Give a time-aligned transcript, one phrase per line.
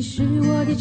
[0.00, 0.74] 你是我的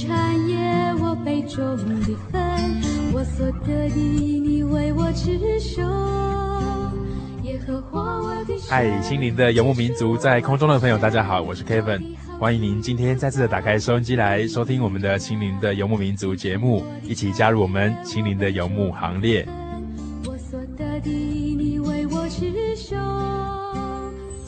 [8.70, 19.46] 嗨，心灵的游牧民族，在空中的朋友，大家好，我是 Kevin，欢迎您今天再次的打开收音机来收听我们的心灵的游牧民族节目，一起加入我们心灵的游牧行列。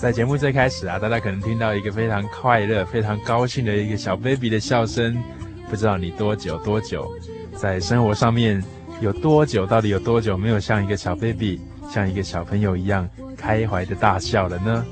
[0.01, 5.16] 在节目最开始啊，大家可能听到一个非常快乐、非常高兴的一个小 baby 的笑声，
[5.69, 7.07] 不知道你多久多久
[7.56, 8.59] 在生活上面
[9.00, 11.62] 有多久，到底有多久没有像一个小 baby，
[11.94, 13.07] 像一个小朋友一样。
[13.38, 14.84] 开怀的大笑了呢。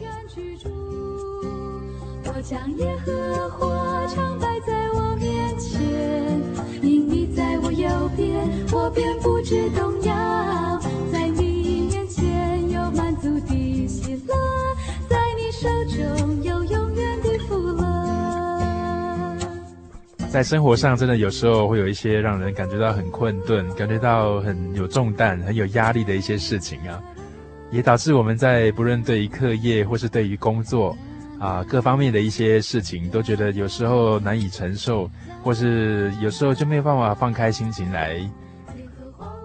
[2.25, 5.81] 我将耶和华常摆在我面前，
[6.83, 10.69] 因你在我右边，我便不知动摇。
[20.29, 27.01] 在生活上，真的有时候会有一些让人感觉到很困顿，感觉到很有重担、很有压力的一些事情啊。
[27.72, 30.95] 也导致我们在不论对于课业或是对于工作，
[31.39, 35.09] 啊各方面的一些事情，都觉得有时候难以承受，
[35.44, 38.19] 或是有时候就没有办法放开心情来。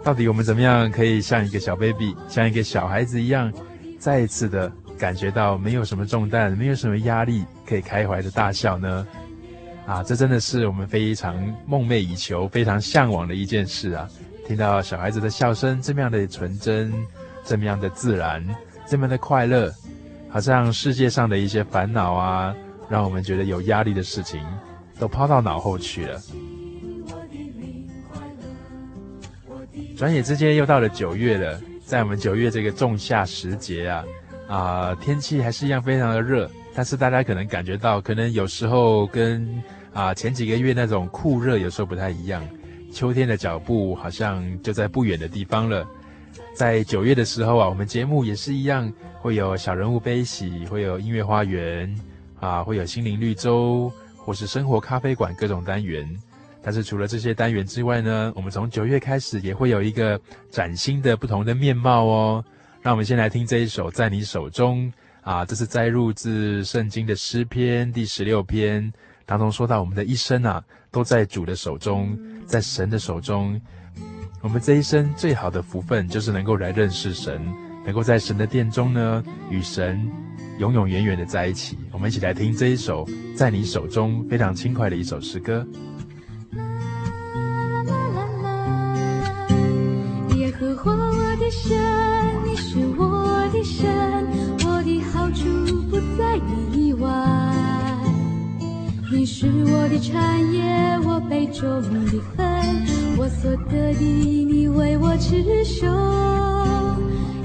[0.03, 3.51] 到底我们怎么样可以像一个小 baby，像一个小孩子一样，
[3.99, 9.07] 再一次的感觉到没有什么重担，没有什么压力，可以开怀的大笑呢？
[9.87, 11.37] 啊，这真的是我们非常
[11.67, 14.09] 梦寐以求、非常向往的一件事啊！
[14.47, 16.93] 听到小孩子的笑声，这么样的纯真。
[17.47, 18.43] 这么样的自然，
[18.89, 19.71] 这么的快乐，
[20.31, 22.57] 好像世界上的一些烦恼啊，
[22.89, 24.43] 让我们觉得有压力的事情，
[24.99, 26.19] 都抛到脑后去了。
[29.95, 34.05] 转眼之间又到了九月了，在我们九月这个仲夏时节啊，
[34.49, 39.63] 啊、天气还是一样非常的热，但是大家可能感觉到，可能有时候跟
[39.93, 42.45] 啊、前几个月那种酷热有时候不太一样，
[42.93, 45.87] 秋天的脚步好像就在不远的地方了。
[46.53, 51.95] 在九月的时候啊，我们节目也是一样，会有小人物悲喜，会有音乐花园
[52.41, 56.09] 啊，会有心灵绿洲，或是生活咖啡馆各种单元。
[56.61, 60.21] 但是除了这些单元之外呢，我们从九月开始也会有一个
[60.51, 62.45] 崭新的不同的面貌哦。
[62.83, 64.87] 让我们先来听这一首《在你手中》
[65.25, 68.93] 啊，这是摘录自圣经的诗篇第十六篇
[69.25, 72.17] 当中，说到我们的一生啊，都在主的手中，
[72.47, 73.59] 在神的手中。
[74.43, 77.43] 我们这一生最好的福分，就是能够来认识神，
[77.87, 80.07] 能够在神的殿中呢，与神
[80.59, 81.79] 永永远远的在一起。
[81.91, 85.67] 我们一起来听这一首在你手中非常轻快的一首诗歌。
[90.37, 91.75] 耶和华我的神，
[92.45, 94.14] 你是我的神，
[99.25, 100.61] 你是我的产业，
[101.03, 102.47] 我杯中的分。
[103.17, 105.87] 我所得的，你为我持守。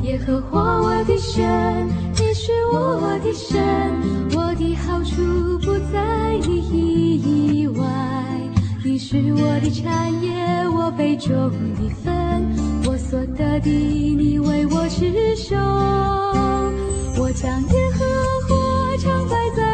[0.04, 1.88] 耶和华我的神，
[2.18, 3.64] 你是我的神，
[4.36, 7.88] 我的好处不在你以外。
[8.84, 12.14] 你是我的产业，我杯中的分，
[12.88, 15.56] 我所得的，你为我持守。
[17.18, 18.04] 我将耶和
[18.50, 19.69] 华常摆在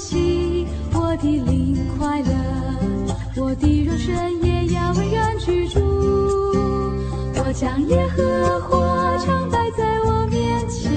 [0.00, 2.32] 喜，我的灵快乐。
[3.36, 5.78] 我的肉身也要安然居住。
[7.36, 10.90] 我将耶和华常摆在我面前，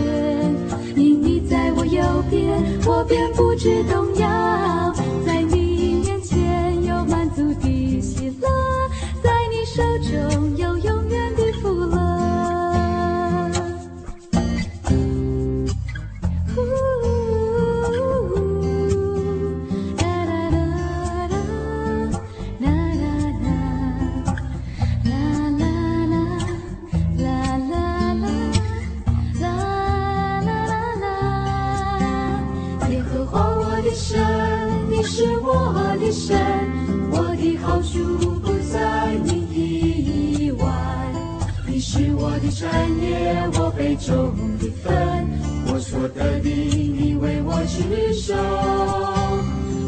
[0.95, 4.92] 因你在我右边，我便不知动摇。
[46.23, 48.33] 我所得的，你为我持守。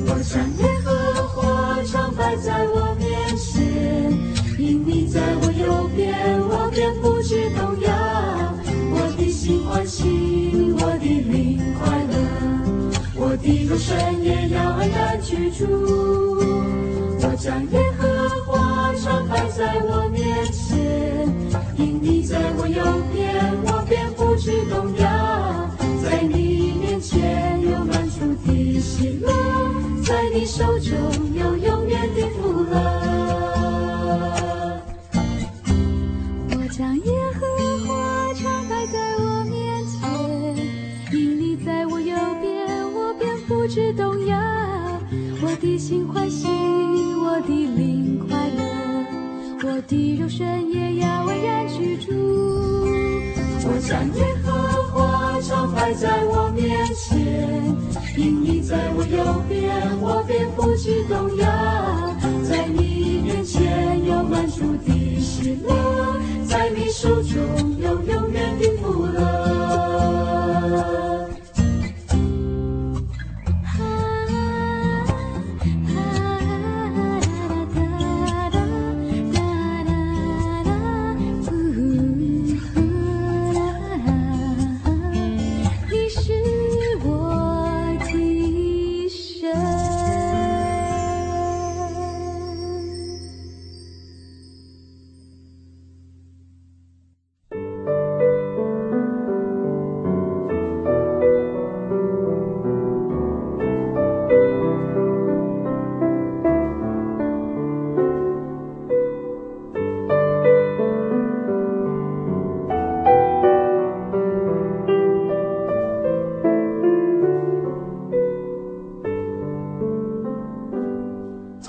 [0.05, 0.91] 我将耶和
[1.29, 4.11] 华常摆在我面前，
[4.59, 7.89] 因你在我右边，我便不致动摇。
[8.91, 12.13] 我的心欢喜，我的灵快乐。
[13.15, 15.63] 我的肉身也要安然居住。
[17.21, 18.03] 我将耶和
[18.45, 20.75] 华常摆在我面前，
[21.77, 22.83] 因你在我右
[23.13, 23.23] 边，
[23.63, 25.14] 我便不致动摇。
[30.37, 30.91] 你手中
[31.33, 32.71] 有永远的福乐。
[36.49, 37.47] 我将耶和
[37.87, 40.01] 华常摆在我面前，
[41.17, 44.37] 因你在我右边，我便不知动摇。
[45.41, 48.61] 我的心欢喜，我的灵快乐，
[49.63, 52.11] 我的肉身也要安然居住。
[53.67, 54.51] 我将耶和
[54.91, 57.73] 华常摆在我面前，
[58.17, 59.54] 因你在我右边，
[60.77, 61.54] 去动摇。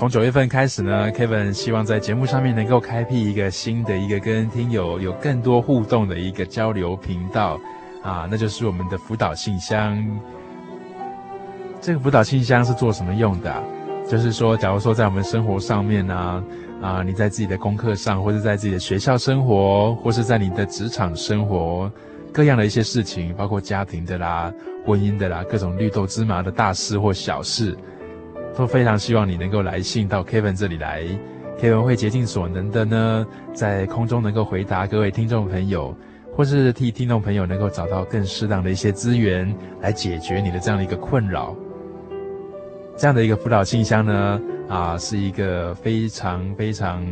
[0.07, 7.59] 从九月份开始呢，Kevin 希望在节目上面能够开辟一个新的一个跟听友有更多互动的一个交流频道，
[8.01, 10.01] 啊，那就是我们的辅导信箱。
[11.81, 13.53] 这个辅导信箱是做什么用的？
[14.09, 16.41] 就是说，假如说在我们生活上面呢，
[16.81, 21.91] 啊，你在自己的功课上，或者在自己的学校生活，或是在你的职场生活，
[22.31, 24.53] 各样的一些事情，包括家庭的啦、
[24.85, 27.77] 婚姻的啦，各种绿豆芝麻的大事或小事。
[28.57, 31.03] 都非常希望你能够来信到 Kevin 这里来
[31.59, 35.95] ，Kevin 会竭尽所能的呢，在空中能够回答各位听众朋友，
[36.35, 41.55] 或是替听众朋友能够找到更适当的一些资源来解决你的这样的一个困扰。
[42.97, 47.05] 这样的一个辅导信箱呢，啊，是一个非常非常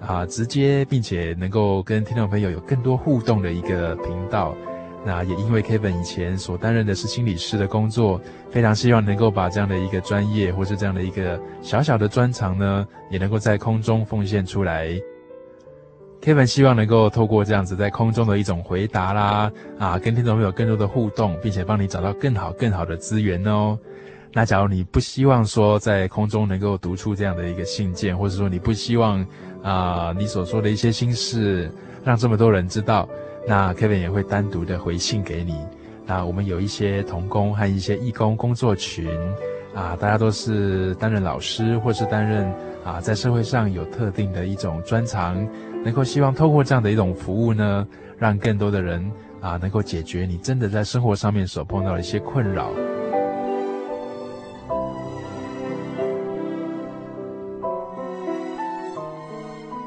[0.00, 4.54] 啊直接，并且能够跟听众朋友有更多互动的一个频道。
[5.04, 14.88] 那也因为 Kevin 以前所担任的是心理师的工作，非常希望能够把这样的一个专业或是这样的一个小小的专长呢，也能够在空中奉献出来。
[16.20, 23.76] Kevin 希望能够透过这样子在空中的一种回答啦，啊，跟听众朋友更多的互动，并且帮你找到更好更好的资源哦。
[24.32, 29.26] 那假如你不希望说在空中能够读出这样的一个信件，或者说你不希望
[29.64, 31.68] 啊你所说的一些心事
[32.04, 33.08] 让这么多人知道。
[33.46, 35.56] 那 Kevin 也会单独的回信给你。
[36.04, 39.08] 那我们有一些童工和一些义工工作群，
[39.74, 42.52] 啊，大家都是担任老师，或是担任
[42.84, 45.36] 啊，在社会上有特定的一种专长，
[45.84, 47.86] 能够希望透过这样的一种服务呢，
[48.18, 52.70] 让更多的人啊，能够解决你真的在生活上面所碰到的一些困扰。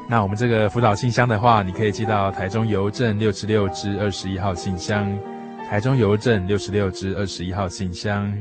[0.08, 5.06] 那我们这个辅导信箱的话，你可以寄到台中邮政六十六支二十一号信箱，
[5.68, 8.32] 台中邮政六十六支二十一号信箱。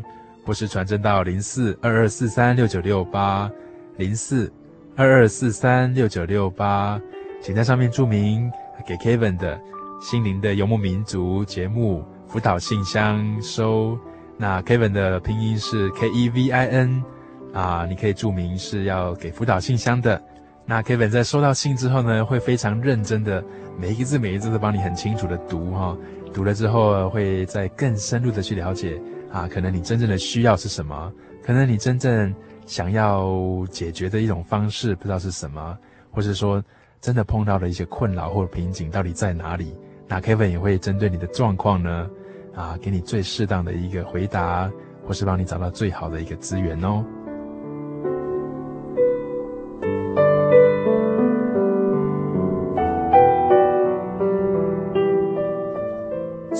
[0.45, 3.49] 或是传真到零四二二四三六九六八
[3.97, 4.53] 零四
[4.95, 7.01] 二二四三六九六八，
[7.41, 8.47] 请在上面注明
[8.85, 9.59] 给 Kevin 的
[9.99, 13.97] 心灵的游牧民族节目辅导信箱收。
[14.37, 17.03] 那 Kevin 的拼音是 K E V I N
[17.51, 20.21] 啊，你可以注明是要给辅导信箱的。
[20.65, 23.43] 那 Kevin 在收到信之后呢，会非常认真的
[23.79, 25.95] 每一个字每一个字都帮你很清楚的读哈，
[26.33, 28.99] 读了之后会再更深入的去了解。
[29.31, 31.11] 啊，可能你真正的需要是什么？
[31.43, 32.33] 可能你真正
[32.65, 33.35] 想要
[33.69, 35.77] 解决的一种方式不知道是什么，
[36.09, 36.63] 或是说
[37.01, 39.75] 真的碰到的一些困扰或者瓶颈到底在哪里？
[40.07, 42.09] 那 Kevin 也会针对你的状况呢，
[42.55, 44.71] 啊，给你最适当的一个回答，
[45.05, 47.03] 或是帮你找到最好的一个资源哦。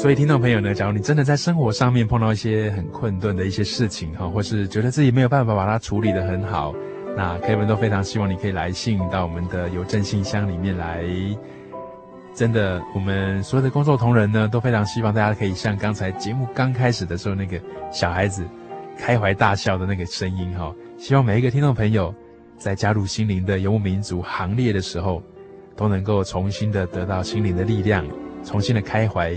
[0.06, 6.72] 所以，听众朋友呢，假如你真的在生活上面碰到一些很困顿的一些事情哈，或是觉得自己没有办法把它处理得很好，
[7.18, 11.04] 那 Kevin 都非常希望你可以来信到我们的邮政信箱里面来。
[12.36, 17.60] 真的，我们所有的工作同仁呢，都非常希望大家可以像刚才节目刚开始的时候那个
[17.92, 18.46] 小孩子
[19.00, 22.14] 开怀大笑的那个声音哈，希望每一个听众朋友
[22.60, 25.24] 在加入心灵的游牧民族行列的时候，
[25.76, 28.06] 都能够重新的得到心灵的力量，
[28.44, 29.36] 重新的开怀。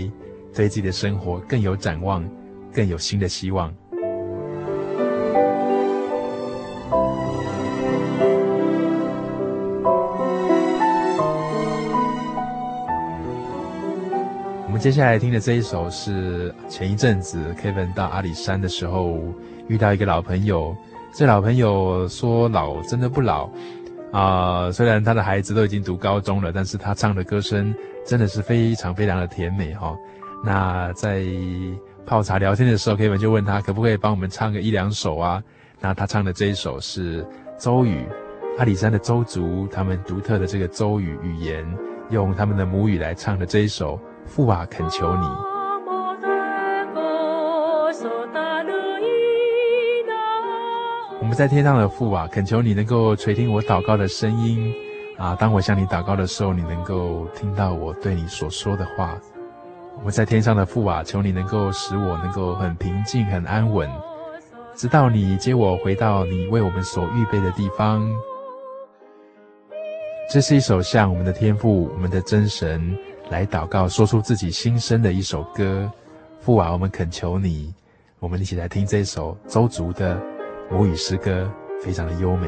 [0.53, 2.27] 对自己的生活更有展望，
[2.73, 3.73] 更有新的希望。
[14.65, 19.17] 我们接下来听的这一首是前一阵子 Kevin 到阿里山的时候
[19.67, 20.75] 遇到一个老朋友，
[21.13, 23.49] 这老朋友说老真的不老
[24.11, 27.73] 啊，虽然他的孩子都已经读高中了，但是他唱的歌声
[28.05, 29.95] 真的是非常非常的甜美哈。
[30.43, 31.25] 那在
[32.05, 35.43] 泡茶聊天的时候朋友们就问他可不可以帮我们唱个一两首啊？
[35.79, 37.25] 那他唱的这一首是
[37.57, 38.07] 邹语，
[38.57, 41.65] 阿里山的邹族，他们独特的这个邹语语言，
[42.09, 45.25] 用他们的母语来唱的这一首《父啊，恳求你》。
[51.21, 54.73] 我们在天上的父啊，恳求你能够垂听我祷告的声音
[55.17, 55.35] 啊！
[55.35, 59.15] 当我向你祷告的时候，你能够听到我对你所说的话。
[60.03, 63.89] 我在天上的父啊，求你能够使我能够很平静、很安稳，
[64.75, 68.09] 直到你接我回到你为我们所预备的地方。
[70.31, 72.97] 这是一首向我们的天父、我们的真神
[73.29, 75.91] 来祷告、说出自己心声的一首歌。
[76.39, 77.73] 父啊，我们恳求你，
[78.19, 80.19] 我们一起来听这首邹族的
[80.71, 81.51] 母语诗歌，
[81.83, 82.47] 非常的优美。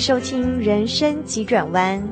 [0.00, 2.02] 收听人生急转弯。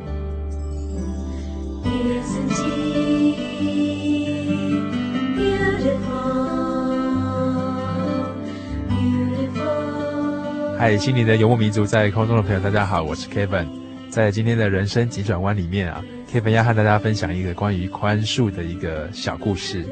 [10.76, 13.66] 嗨，心灵的游牧民族，在空中的朋友，大家好，我是 Kevin。
[14.10, 19.86] 在今天的人生急转弯里面啊，Kevin 要和大家分享一个关于宽恕的一个小故事。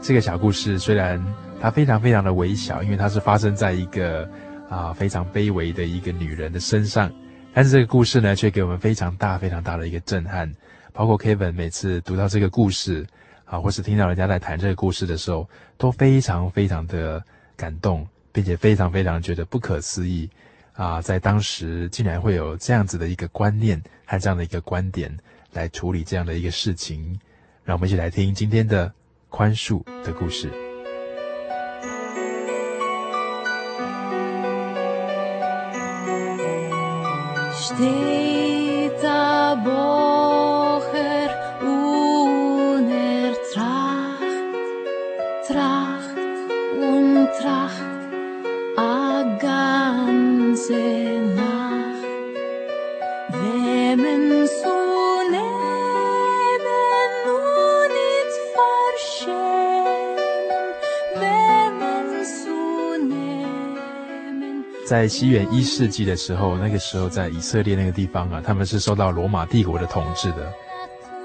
[0.00, 1.20] 这个小故事虽然
[1.60, 4.28] 它非常非常的微小，因为它是发生在一个
[4.70, 7.10] 啊非常卑微的一个女人的身上。
[7.54, 10.52] 但是这个故事呢，却给我们非常大、非常大的一个震撼。
[10.92, 13.06] 包括 Kevin 每次读到这个故事，
[13.44, 17.22] 啊，或是听到人家在谈这个故事的时候，都非常非常的
[17.56, 20.28] 感动，并且非常非常觉得不可思议。
[20.72, 25.16] 啊，在当时竟然会有这样子的一个观念和这样的一个观点
[25.52, 27.16] 来处理这样的一个事情。
[27.62, 28.92] 让我们一起来听今天的
[29.28, 30.73] 宽恕的故事。
[37.76, 40.63] Stay tabor.
[64.86, 70.52] 在西元一世纪的时候，那个时候在以色列那个地方啊，他们是受到罗马帝国的统治的。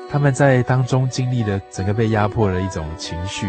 [0.10, 3.48] 他们在当中经历了整个被压迫的一种情绪。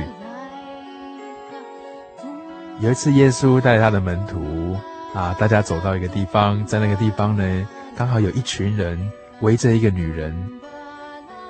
[2.80, 4.76] 有一次，耶稣带他的门徒
[5.14, 8.98] 啊，大家走到一个地方，在那个地方呢，刚好有一群人
[9.40, 10.34] 围着一个女人，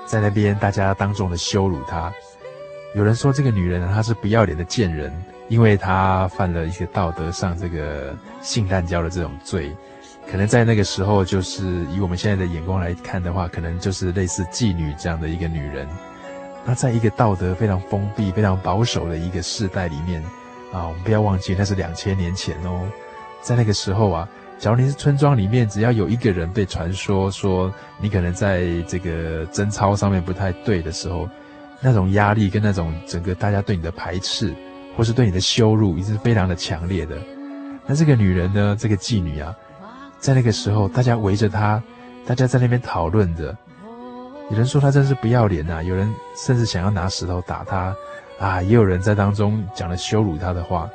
[0.07, 2.13] 在那边大家当众的羞辱她。
[2.95, 5.13] 有人说这个女人，她是不要脸的贱人。
[5.49, 9.75] 因为她犯了一些道德上这个性滥交的这种罪，
[10.31, 15.89] 可能在那个时候，就是以我们现在的眼光来看的话，可能就是类似妓女这样的一个女人。
[16.65, 20.23] 那在一个道德非常封闭、非常保守的一个世代里面，
[20.73, 22.89] 啊，我们不要忘记那是两千年前哦。
[23.43, 31.29] 在那个时候啊，假如你是村庄里面，只要有一个人被传说说你可能在这个贞操上面不太对的时候，
[31.81, 34.55] 那种压力跟那种整个大家对你的排斥。
[34.97, 37.17] 或是对你的羞辱，也是非常的强烈的。
[37.87, 38.77] 那这个女人呢？
[38.79, 39.57] 这个妓女啊，
[40.19, 41.83] 在那个时候，大家围着她，
[42.27, 43.57] 大家在那边讨论着。
[44.51, 47.97] 有人说她真是不要脸呐，有人甚至想要拿石头打她，
[48.41, 50.91] 啊，也有人在当中讲了羞辱他的话。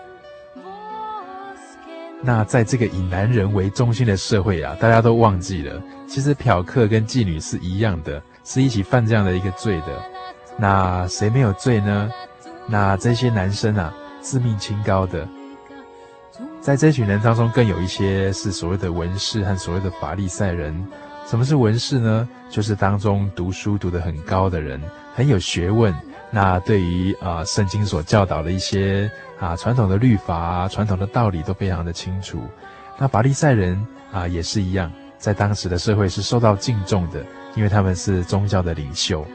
[2.21, 10.14] 那在这个以男人为中心的社会啊，大家都忘记了，其实嫖客跟妓女是一样的，是一起犯这样的一个罪的。
[10.58, 12.10] 那谁没有罪呢？
[12.68, 15.28] 那这些男生啊，自命清高的，
[16.62, 20.88] 在这群人当中，更有一些是所谓的文士和所谓的法利赛人。
[21.28, 22.28] 什么是文士呢？
[22.50, 24.82] 就是当中读书读得很高的人，
[25.13, 25.94] 很有学问。
[26.32, 32.39] 那对于啊圣经所教导的一些啊传统的律法啊、传统的道理都非常的清楚。
[32.98, 37.24] 那法利赛人啊也是一样，在当时的社会是受到敬重的，
[37.56, 39.26] 因为他们是宗教的领袖。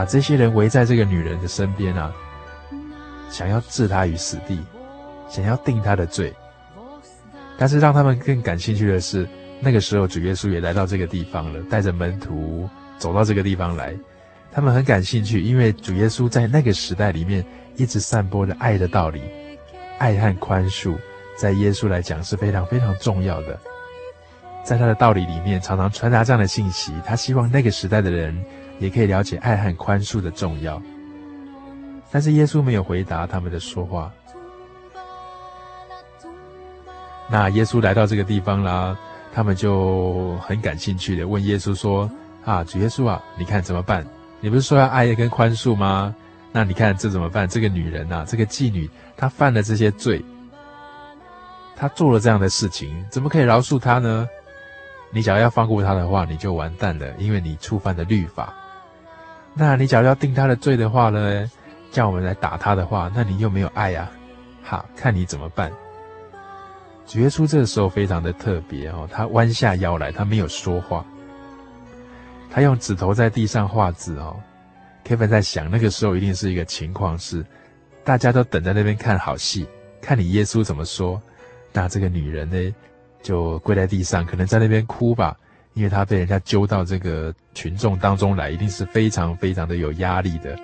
[0.00, 2.10] 把这些人围在这个女人的身边啊，
[3.28, 4.58] 想要置她于死地，
[5.28, 6.34] 想要定她的罪。
[7.58, 9.28] 但是让他们更感兴趣的是，
[9.60, 13.94] 那个时候主耶稣也来到这个地方了，带着门徒走到这个地方来。
[14.50, 17.44] 他们很感兴趣，因为主耶稣在那个时代里面
[17.76, 19.20] 一直散播着爱的道理，
[19.98, 20.96] 爱和宽恕，
[21.36, 23.60] 在耶稣来讲是非常非常重要的。
[24.64, 26.90] 在他的道理里面，常常传达这样的信息。
[27.04, 28.34] 他希望那个时代的人。
[28.80, 30.82] 也可以了解爱和宽恕的重要，
[32.10, 34.10] 但是耶稣没有回答他们的说话。
[37.30, 38.98] 那耶稣来到这个地方啦，
[39.32, 42.10] 他们就很感兴趣的问耶稣说
[42.44, 44.04] ：“啊，主耶稣啊，你看怎么办？
[44.40, 46.12] 你不是说要爱跟宽恕吗？
[46.50, 47.46] 那你看这怎么办？
[47.48, 50.24] 这个女人呐，这个妓女，她犯了这些罪，
[51.76, 54.26] 她做了这样的事情，怎么可以饶恕她呢？
[55.12, 58.52] 你假如要放过她的话，你就完蛋了，因为你触犯了律法。”
[59.60, 61.50] 那你假如要定他的罪的话呢？
[61.92, 64.10] 叫我们来打他的话，那你又没有爱啊？
[64.62, 65.70] 好，看你怎么办。
[67.06, 71.04] 主耶稣这个时候非常的特别哦，他弯下腰来，他没有说话，
[72.50, 74.34] 他用指头在地上画字哦。
[75.04, 77.44] Kevin 在想，那个时候一定是一个情况是，
[78.02, 79.66] 大家都等在那边看好戏，
[80.00, 81.20] 看你耶稣怎么说。
[81.70, 82.74] 那这个女人呢，
[83.20, 85.36] 就跪在地上，可能在那边哭吧。
[85.74, 90.56] 因为他被人家揪到这个群众当中来，一定是非常非常的有压力的。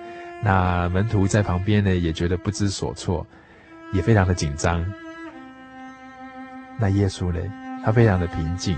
[0.43, 3.25] 那门徒在旁边呢，也觉得不知所措，
[3.93, 4.85] 也非常的紧张。
[6.77, 7.39] 那耶稣呢，
[7.83, 8.77] 他非常的平静，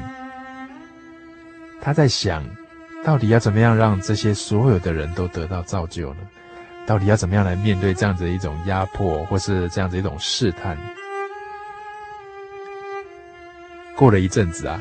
[1.82, 2.46] 他在想，
[3.04, 6.22] 到底要怎么样让这些所有的人都得到造就呢？
[6.86, 10.78] 到底要怎么样来面对这样子一种压迫，或是这样子一种试探？
[13.96, 14.80] 过了一阵子啊。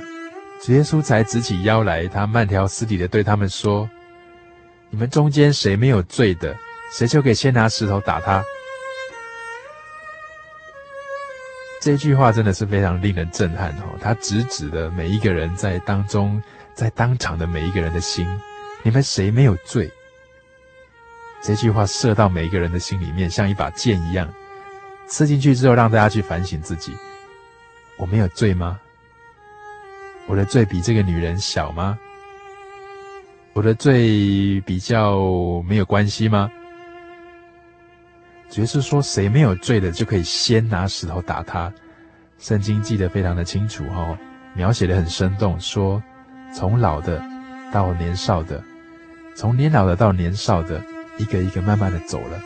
[0.60, 3.88] 主耶稣才直起腰来，他慢条斯理的对他们说
[4.90, 6.54] ：“你们中间谁没有罪的，
[6.92, 8.44] 谁就可以先拿石头打他。”
[11.80, 13.96] 这句话真的是非常令人震撼哦！
[14.02, 16.42] 他直指的每一个人在当中，
[16.74, 18.26] 在当场的每一个人的心，
[18.82, 19.88] 你们谁没有罪？
[21.40, 24.28] 这句话射到每一个人的心里面，像一把剑一样，
[25.06, 26.92] 刺进去之后，让大家去反省自己：
[27.96, 28.80] 我没有罪吗？
[30.28, 31.98] 我的罪比这个女人小吗？
[33.54, 35.18] 我的罪比较
[35.62, 36.48] 没有关系吗？
[38.50, 41.72] 爵士说，谁没有罪的就可以先拿石头打他。
[42.38, 44.16] 圣经记得非常的清楚哦，
[44.54, 46.00] 描写的很生动，说
[46.54, 47.22] 从老的
[47.72, 48.62] 到年少的，
[49.34, 50.80] 从年老的到年少的，
[51.18, 52.38] 一个一个慢慢的走了。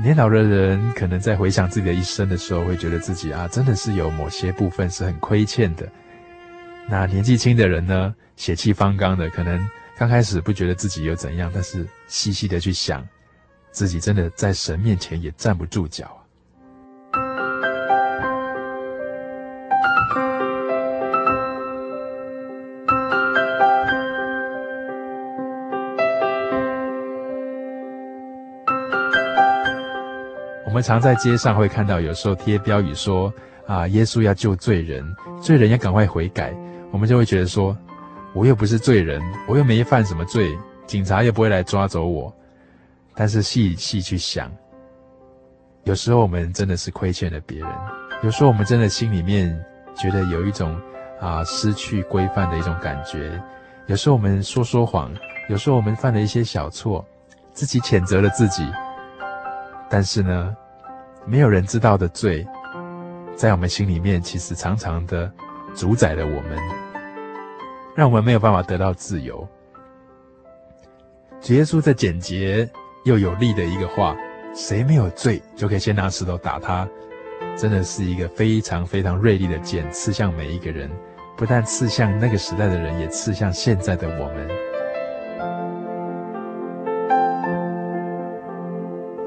[0.00, 5.88] 年老的人可能在回想自己的一生的时候，会觉得自己啊，真的是有某些部分是很亏欠的。
[6.88, 9.60] 那年纪轻的人呢，血气方刚的，可能
[9.96, 13.06] 刚开始不觉得自己有怎样，但是细细的去想，
[13.72, 16.17] 自己真的在神面前也站不住脚。
[30.78, 33.34] 我们常在街上会看到，有时候贴标语说
[33.66, 35.04] ：“啊，耶稣要救罪人，
[35.42, 36.54] 罪人要赶快悔改。”
[36.92, 37.76] 我们就会觉得说
[38.32, 42.32] ：“我又不是罪人，我又没犯什么罪，警察又不会来抓走我。”
[43.12, 44.48] 但是细细去想，
[45.82, 47.68] 有时候我们真的是亏欠了别人，
[48.22, 49.60] 有时候我们真的心里面
[49.96, 50.80] 觉得有一种
[51.20, 53.42] 啊失去规范的一种感觉。
[53.86, 55.12] 有时候我们说说谎，
[55.48, 57.04] 有时候我们犯了一些小错，
[57.52, 58.64] 自己谴责了自己，
[59.90, 60.56] 但是呢，
[61.26, 62.46] 没有人知道的罪，
[63.36, 65.30] 在我们心里面，其实常常的
[65.74, 66.58] 主宰了我们，
[67.94, 69.46] 让我们没有办法得到自由。
[71.40, 72.68] 主耶稣这简洁
[73.04, 74.16] 又有力的一个话
[74.54, 76.88] ：“谁没有罪，就可以先拿石头打他。”
[77.56, 80.90] 真的是一个非常非常锐利的剑，刺向每一个人，
[81.36, 84.48] 不但刺向那个时代的人，也刺向现在的我们。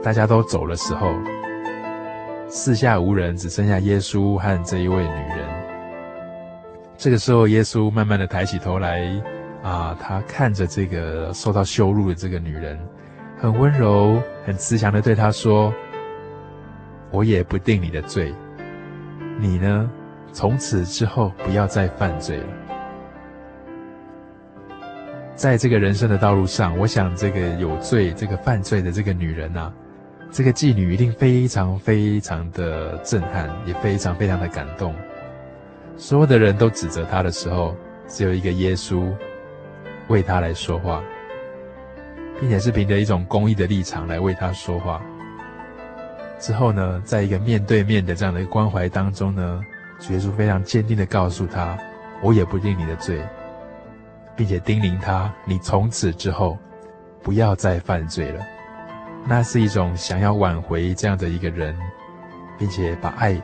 [0.02, 1.14] 大家都走的时候，
[2.54, 5.48] 四下无人，只剩下耶稣和这一位女人。
[6.98, 9.10] 这个时候，耶稣慢慢的抬起头来，
[9.64, 12.78] 啊，他看着这个受到羞辱的这个女人，
[13.38, 15.74] 很温柔、很慈祥的对她说
[17.10, 18.36] ：“我也不定你的罪，
[19.40, 19.90] 你呢，
[20.34, 22.48] 从此之后不要再犯罪了。”
[25.36, 29.74] 在这个人生的道路上，我想这个有罪、这个犯罪的这个女人啊。
[30.32, 34.96] 这个妓女一定非常非常的震撼，也非常非常的感动。
[35.98, 37.76] 所有的人都指责她的时候，
[38.08, 39.14] 只有一个耶稣
[40.08, 41.04] 为她来说话，
[42.40, 45.02] 并且是凭着一种公义的立场来为她说话。
[46.40, 49.62] 之后呢，在一个面对面的这样的一个关怀当中呢，
[50.00, 51.78] 主耶稣非常坚定的告诉她
[52.24, 53.22] ：“我也不定你的罪，
[54.34, 56.58] 并且叮咛她，你从此之后
[57.22, 58.42] 不要再犯罪了。”
[59.26, 61.78] 那是一种想要挽回这样的一个人，
[62.58, 63.40] 并且把爱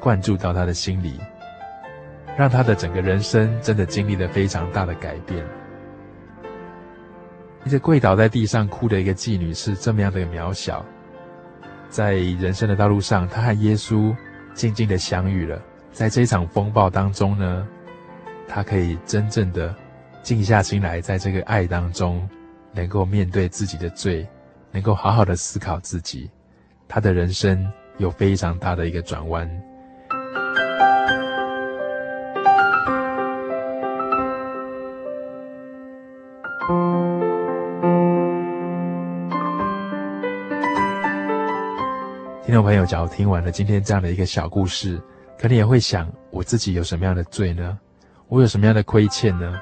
[0.00, 1.20] 灌注到他的心里，
[2.36, 5.44] 让他的整个人生真的经历了非常大的改变。
[7.64, 10.84] 一个跪倒在地上哭的一个妓女是这么样的渺小，
[11.88, 14.12] 在人生的道路上，她和耶稣
[14.54, 15.62] 静静的相遇了。
[15.92, 17.68] 在这场风暴当中呢，
[18.48, 19.72] 她可以真正的
[20.22, 22.28] 静下心来，在这个爱当中，
[22.72, 24.26] 能够面对自己的罪。
[24.72, 26.30] 能够好好的思考自己，
[26.88, 29.46] 他的人生有非常大的一个转弯。
[42.44, 45.00] 听众朋友，假如听完了今天这样的一个小故事，
[45.38, 47.78] 可能也会想：我自己有什么样的罪呢？
[48.28, 49.60] 我有什么样的亏欠呢？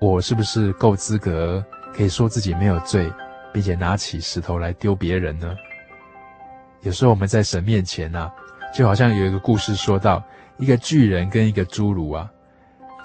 [0.00, 3.10] 我是不是够资格可以说自己没有罪？
[3.54, 5.56] 并且拿起石头来丢别人呢？
[6.82, 8.34] 有时候我们在神面前呐、啊，
[8.74, 10.20] 就好像有一个故事说到，
[10.58, 12.28] 一个巨人跟一个侏儒啊，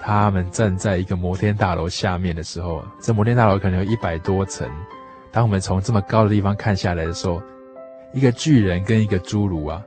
[0.00, 4.68] 他们站在一个摩天大楼下面的时候，这摩天大楼可能有一百多层。
[5.30, 7.40] 当我们从这么高的地方看下来的时候，
[8.12, 9.80] 一个巨人跟一个侏儒啊，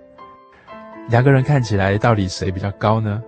[1.10, 3.22] 两个人看起来到底谁比较高呢？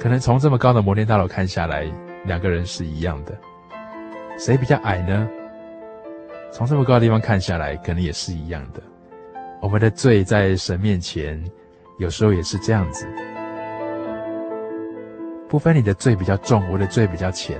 [0.00, 1.86] 可能从这么高的摩天大楼看下来，
[2.24, 3.38] 两个人是一样的。
[4.36, 5.28] 谁比较矮呢？
[6.50, 8.82] 从这么高的地方看下来，可能也是一样的。
[9.60, 11.42] 我们的罪在神面前，
[11.98, 13.06] 有时候也是这样子。
[15.48, 17.58] 不分你的罪比较重，我的罪比较浅；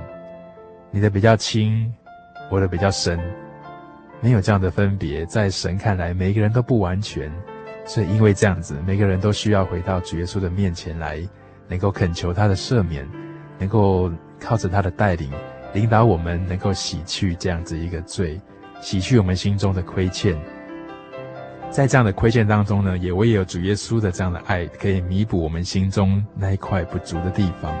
[0.91, 1.91] 你的比较轻，
[2.51, 3.19] 我的比较深，
[4.21, 5.25] 没有这样的分别。
[5.25, 7.31] 在神看来，每一个人都不完全，
[7.85, 11.19] 所以因为这样子，每个人都需要回到主耶稣的面前来，
[11.67, 13.07] 能够恳求他的赦免，
[13.57, 15.31] 能够靠着他的带领。
[15.75, 18.39] 领导我们能够洗去这样子一个罪，
[18.79, 20.33] 洗去我们心中的亏欠。
[21.69, 27.75] 在这样的亏欠当中呢，也唯有主耶稣的这样的爱，可以弥补我们心中那一块不足的地方。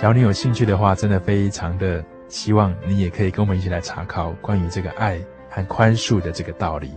[0.00, 6.90] 假如你有兴趣的话，真的非常的希望你也可以跟我们一起来查考关于这个爱和宽恕的这个道理，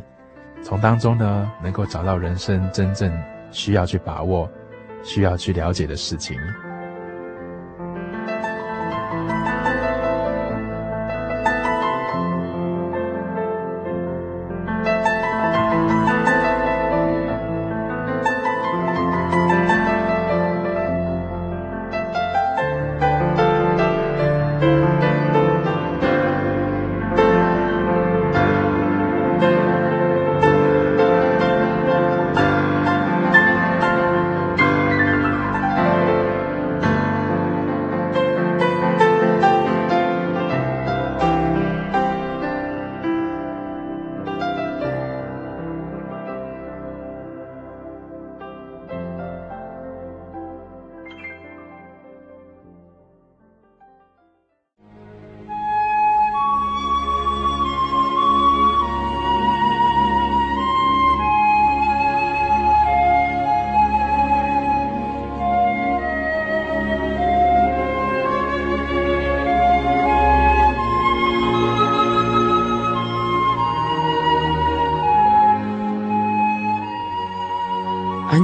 [0.63, 3.11] 从当中呢，能够找到人生真正
[3.51, 4.49] 需要去把握、
[5.03, 6.39] 需要去了解的事情。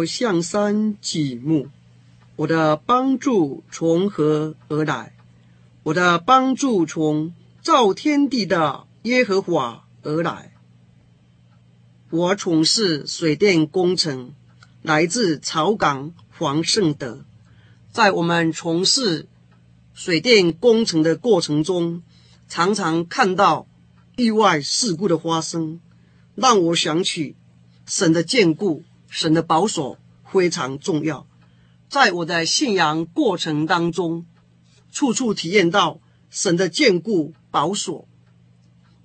[0.00, 1.68] 要向山举目，
[2.36, 5.12] 我的帮助从何而来？
[5.82, 10.54] 我的帮助从造天地的耶和华而来。
[12.08, 14.32] 我从事水电工程，
[14.80, 17.24] 来自草港黄胜德。
[17.92, 19.28] 在我们从事
[19.92, 22.02] 水电工程的过程中，
[22.48, 23.66] 常常看到
[24.16, 25.78] 意外事故的发生，
[26.34, 27.36] 让我想起
[27.84, 28.82] 神的眷顾。
[29.10, 31.26] 神的保守非常重要，
[31.88, 34.24] 在我的信仰过程当中，
[34.92, 35.98] 处处体验到
[36.30, 38.06] 神的眷顾保守。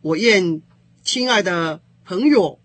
[0.02, 0.62] 我愿
[1.04, 2.60] 亲爱的朋友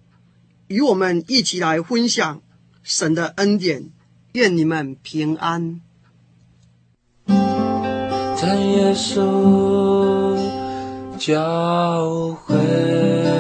[0.69, 2.43] 与我们一起来分享
[2.83, 3.91] 神的恩典，
[4.33, 5.81] 愿你们平安。
[8.37, 10.37] 在耶稣
[11.19, 13.40] 教会。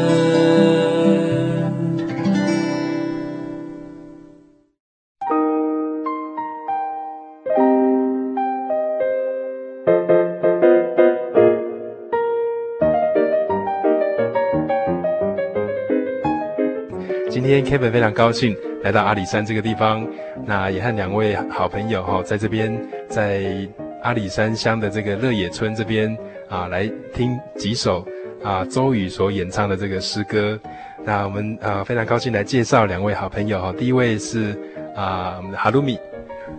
[17.42, 20.06] 今天 Kevin 非常高兴来到阿里山这个地方，
[20.44, 22.70] 那也和两位好朋友哈，在这边
[23.08, 23.66] 在
[24.02, 26.14] 阿里山乡的这个乐野村这边
[26.50, 28.06] 啊，来听几首
[28.44, 30.60] 啊周宇所演唱的这个诗歌。
[31.02, 34.50] 那我们啊非常高兴来介绍两位好朋友哈，第一位是
[34.94, 35.98] 啊我们的哈鲁米，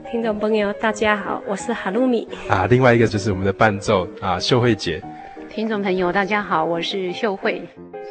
[0.09, 4.99] 听众朋友大家好，我是哈鲁米啊，另外一个就是我们的伴奏啊秀慧姐，
[5.47, 7.61] 听众朋友大家好，我是秀慧。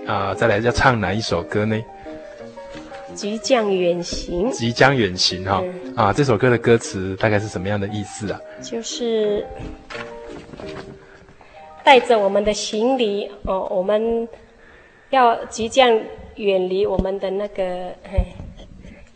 [0.06, 1.76] 啊，再来要唱哪一首歌呢？
[3.14, 6.12] 即将远行，即将远行哈、嗯、啊！
[6.12, 8.40] 这首歌的歌词大概是什么样的意思啊？
[8.62, 9.44] 就是
[11.85, 14.29] 带着我们的行李哦，我们
[15.11, 16.01] 要即将
[16.37, 17.92] 远离我们的那个，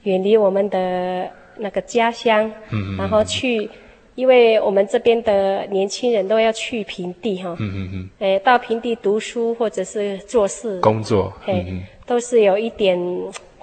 [0.03, 3.71] 远离我们的那个家乡，嗯，然后去，
[4.17, 12.99] 因为我们这边的年轻人都要去平地哈，嗯嗯嗯，哎，到平地读书或者是做事、工作，嘿，嗯、都是有一点。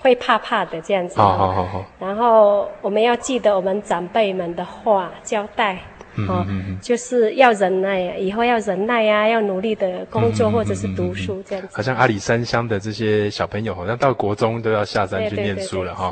[0.01, 1.85] 会怕怕的这样子，好好好好。
[1.99, 5.79] 然后我们要记得我们长辈们的话交代，
[6.15, 11.69] 嗯嗯嗯，就是要忍耐，以后要忍耐呀，要努力的工作或者是读书这样子。
[11.71, 16.09] 好像阿里山乡的这些小朋友，好像到国中都要下山去念书了哈。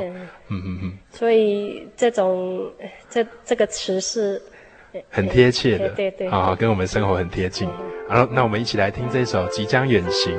[0.48, 0.92] 嗯嗯嗯。
[1.10, 2.60] 所以这种
[3.10, 4.40] 这这个词是
[5.10, 7.68] 很贴切的，对对，好好跟我们生活很贴近。
[8.08, 10.32] 好，那我们一起来听这首《即将远行》。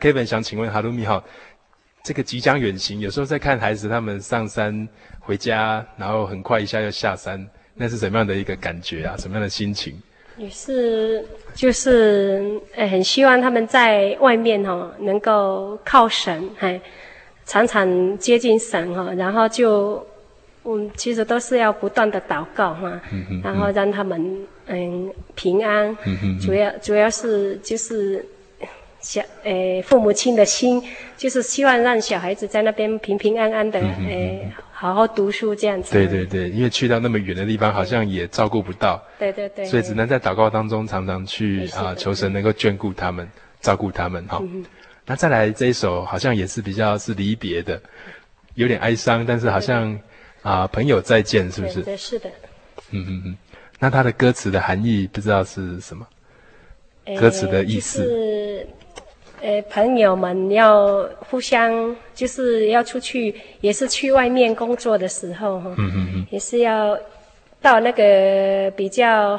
[0.00, 1.22] Kevin 想请问哈鲁米哈，
[2.02, 4.88] 这个即将远行，有时候在看孩子他们上山
[5.20, 9.14] 回家，然后很快一下又下山，那是什么样的一个感觉啊？
[9.18, 9.94] 什么样的心情？
[10.38, 11.22] 也是，
[11.54, 16.80] 就是呃，很希望他们在外面哈、哦，能够靠神，嘿，
[17.44, 20.02] 常常接近神哈、哦，然后就，
[20.64, 22.98] 嗯，其实都是要不断的祷告哈，
[23.44, 28.24] 然后让他们嗯平安，嗯、主要主要是就是。
[29.00, 30.82] 小诶，父母亲的心
[31.16, 35.92] 就是希望让小孩子在那边平平安安的，诶、嗯嗯，好好读书这样子。
[35.92, 39.02] 对对对，因为去到那么远的地方，好像也照顾不到。
[39.18, 39.64] 对对对。
[39.64, 43.26] 所以只能在祷告当中，常常去啊，求神能够眷顾他们，
[43.60, 44.38] 照顾他们哈。
[44.42, 44.64] 嗯、
[45.06, 47.80] 那再来这一首，好像也是比较是离别的，
[48.54, 49.98] 有点哀伤，但是好像
[50.42, 51.80] 啊，朋友再见，是不是？
[51.80, 52.30] 对，是的。
[52.90, 53.36] 嗯嗯嗯。
[53.78, 56.06] 那它的歌词的含义不知道是什么？
[57.18, 58.04] 歌词的意思。
[58.04, 58.66] 就是
[59.42, 66.98] 呃，朋友们要互相，就是要出去，也是去外面工作的时候哈，嗯嗯嗯，也是要
[67.60, 69.38] 到那个比较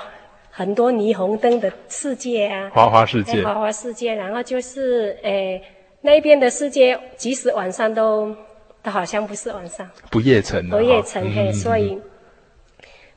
[0.50, 5.62] 很多霓虹灯的世界啊，花花世界，花花世界，然后就是呃
[6.02, 8.36] 那边的世界，即使晚上都
[8.84, 12.00] 都好像不是晚上，不夜城，不夜城嘿，嗯、所以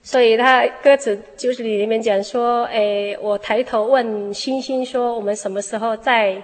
[0.03, 6.37] 所以他歌词就是里面讲说，诶，我抬头问星星说，我们什么时候再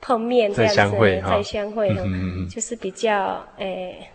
[0.00, 4.08] 碰面这样子，再相会，再相会，嗯嗯，就是比较诶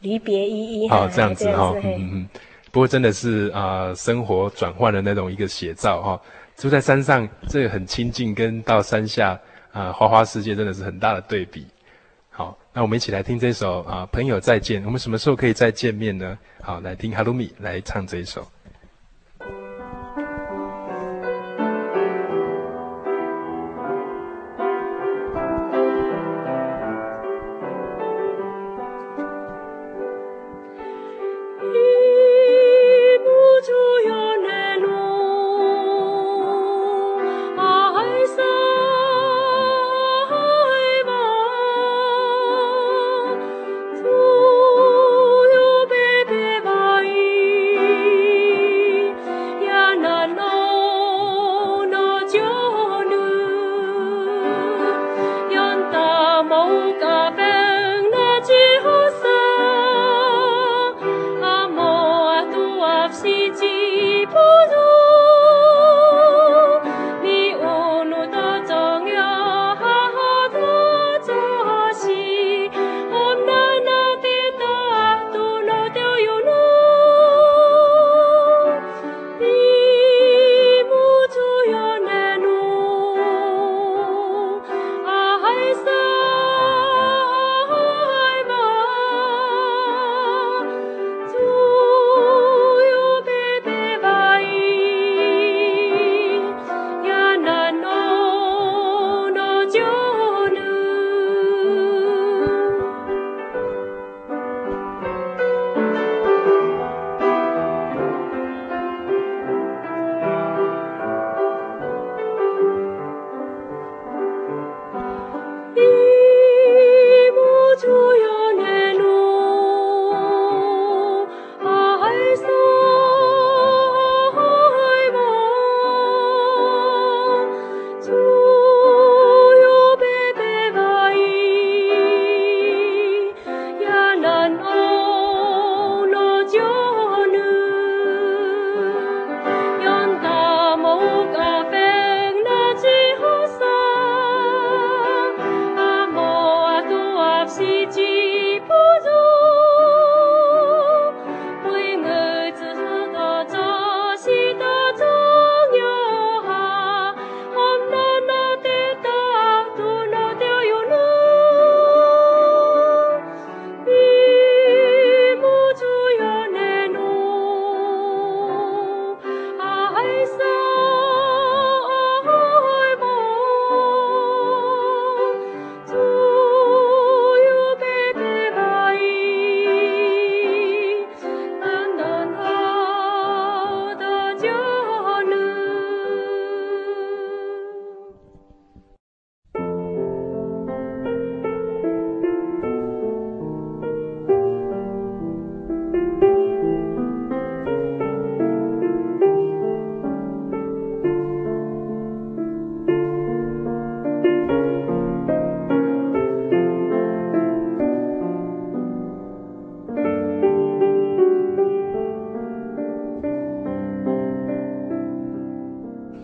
[0.00, 2.28] 离别依依，哈这样子哈，嗯嗯。
[2.72, 6.20] 不过真的是啊、呃，生活转换的那种一个写照哈。
[6.56, 9.30] 住在山上，这个很亲近，跟到山下
[9.72, 11.66] 啊、呃，花花世界真的是很大的对比。
[12.28, 14.84] 好，那我们一起来听这首啊、呃，朋友再见。
[14.84, 16.38] 我们什么时候可以再见面呢？
[16.62, 18.46] 好，来听哈鲁米来唱这一首。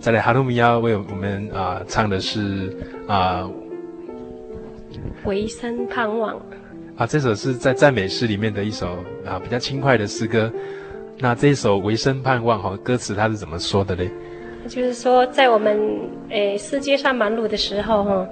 [0.06, 2.72] 再来哈鲁米亚为我们啊、呃、唱的是
[3.08, 3.50] 啊，
[5.24, 6.40] 唯生盼望。
[6.96, 8.86] 啊，这首是在赞美诗里面的一首
[9.26, 10.48] 啊比较轻快的诗歌。
[11.18, 14.08] 那这一首《唯生盼望》哈，歌词它是怎么说的嘞？
[14.68, 15.76] 就是说，在我们
[16.28, 18.28] 诶世界上忙碌的时候哈，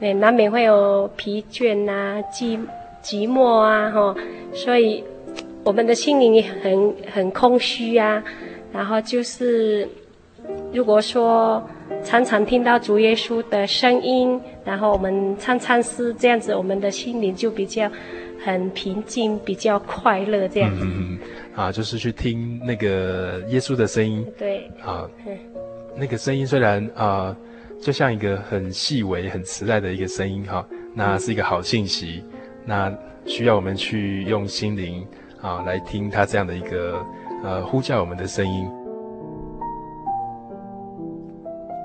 [0.00, 2.60] 诶难免会有疲倦啊、寂
[3.02, 4.14] 寂寞啊哈，
[4.52, 5.02] 所以
[5.64, 8.22] 我们的心灵也很很空虚啊。
[8.70, 9.88] 然后就是，
[10.72, 11.62] 如果说
[12.04, 17.90] 常常听到主耶稣的声音，然后我们唱唱诗，这样子我们的心灵就比较
[18.44, 20.84] 很平静，比较快乐这样子。
[20.84, 21.18] 嗯，
[21.54, 24.26] 啊，就是去听那个耶稣的声音。
[24.38, 24.70] 对。
[24.84, 25.08] 啊，
[25.96, 27.34] 那个声音虽然啊，
[27.80, 32.22] 就像一个很细微、很慈爱的一个声音哈，那是一个好信息，
[32.64, 32.92] 那
[33.24, 35.06] 需要我们去用心灵
[35.40, 37.02] 啊来听他这样的一个。
[37.44, 38.68] 呃，呼叫我们的声音。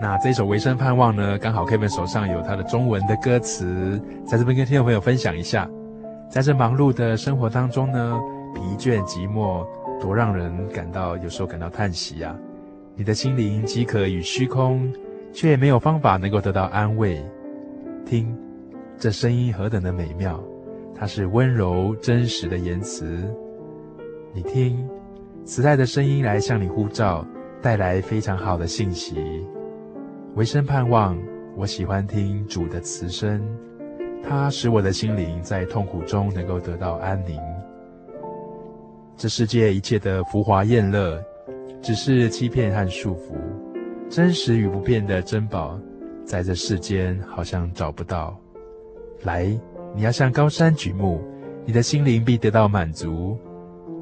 [0.04, 3.98] 那这首《唯生盼望》呢，刚好 Kevin 手上有他的中文的歌词，
[4.28, 5.66] 在这边跟听众朋友分享一下。
[6.30, 8.20] 在这忙碌的生活当中呢，
[8.54, 9.66] 疲倦寂寞，
[10.02, 12.36] 多让人感到有时候感到叹息、啊。
[12.98, 14.92] 你的心灵饥渴与虚空，
[15.32, 17.26] 却也没有方法能够得到安慰。
[18.06, 18.38] 听，
[18.98, 20.38] 这声音何等的美妙，
[20.94, 23.24] 它是温柔真实的言辞。
[24.34, 24.86] 你听。
[25.46, 27.26] 慈爱的声音来向你呼召，
[27.62, 29.46] 带来非常好的信息。
[30.36, 31.16] 唯生盼望，
[31.56, 33.40] 我喜欢听主的慈声，
[34.24, 37.40] 它使我的心灵在痛苦中能够得到安宁。
[39.16, 41.24] 这世界一切的浮华宴乐，
[41.84, 43.36] 只是欺骗和束缚。
[44.10, 45.80] 真实与不变的珍宝，
[46.26, 48.36] 在这世间好像找不到。
[49.22, 49.46] 来，
[49.96, 51.22] 你要向高山举目，
[51.64, 53.38] 你的心灵必得到满足。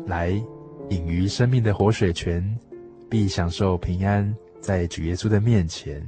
[0.07, 0.41] 来。
[0.89, 2.43] 饮于生命的活水泉，
[3.09, 6.07] 必享受平安，在主耶稣的面前。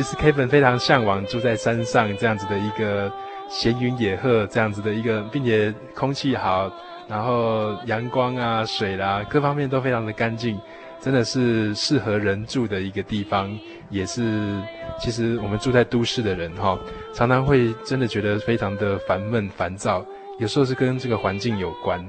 [0.00, 3.12] 其实 Kevin 非常向往住在山上这样子的一个
[3.50, 6.72] 闲云野鹤这样子的一个，并且空气好，
[7.06, 10.58] 然后阳光啊、水啦，各方面都非常的干净，
[11.02, 13.54] 真的是适合人住的一个地方。
[13.90, 14.58] 也是，
[14.98, 16.78] 其实我们住在都市的人哈，
[17.12, 20.02] 常常会真的觉得非常的烦闷、烦躁，
[20.38, 22.02] 有时候是跟这个环境有关。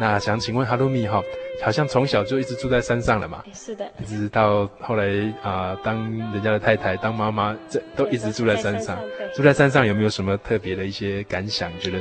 [0.00, 1.22] 那想请问哈鲁米哈，
[1.62, 3.42] 好像从小就一直住在山上了嘛？
[3.52, 5.06] 是的，一直到后来
[5.42, 5.96] 啊、呃，当
[6.32, 8.98] 人家的太太，当妈妈，这都一直住在山上。
[9.34, 11.70] 住在山上有没有什么特别的一些感想？
[11.80, 11.98] 觉得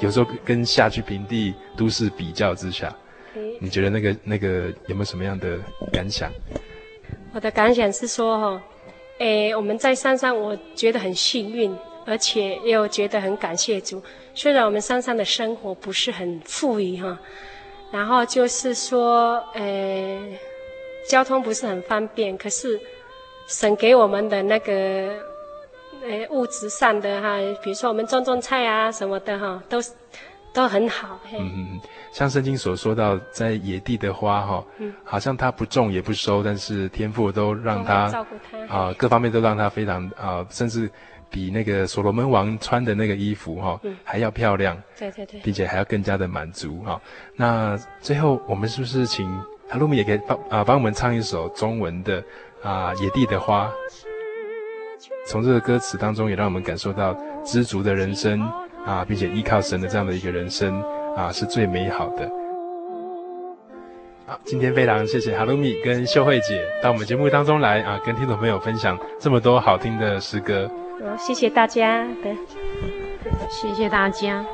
[0.00, 2.94] 有时候跟下去平地都市比较之下，
[3.60, 5.58] 你觉得那个那个有没有什么样的
[5.92, 6.30] 感想？
[7.32, 8.62] 我的感想是说哈，
[9.18, 11.74] 诶，我们在山上，我觉得很幸运。
[12.04, 14.02] 而且又觉得很感谢主，
[14.34, 17.16] 虽然我们山上的生活不是很富裕哈，
[17.92, 20.18] 然后就是说，呃，
[21.06, 22.80] 交通不是很方便，可是
[23.46, 24.72] 省给我们的那个，
[26.02, 29.78] 呃，物质上的哈，比如说我们种种菜啊什么的哈，都
[30.54, 31.20] 都很好。
[31.38, 31.78] 嗯，
[32.12, 40.90] 像圣经所说到，在野地的花哈，嗯，好像它不种也不收，但是天父都让它照顾它啊，各方面都让它非常啊，甚至。
[41.32, 47.00] 比那个所罗门王穿的那个衣服哈、哦嗯、还要漂亮，对对对，并且还要更加的满足哈、哦。
[47.34, 49.26] 那最后我们是不是请
[49.68, 52.22] 哈鲁米也可以帮啊帮我们唱一首中文的
[52.62, 53.72] 啊野地的花。
[55.26, 58.40] 从这个歌词当中，也让我们感受到知足的人生
[58.84, 60.80] 啊，并且依靠神的这样的一个人生
[61.16, 62.30] 啊，是最美好的。
[64.26, 70.70] 好，今天非常谢谢哈鲁米跟秀慧姐到我们节目当中来啊，跟听众朋友分享这么多好听的诗歌。
[71.00, 72.36] 好，谢谢大家，对，
[73.50, 74.44] 谢谢大家。